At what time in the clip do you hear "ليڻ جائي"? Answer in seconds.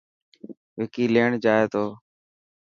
1.13-1.65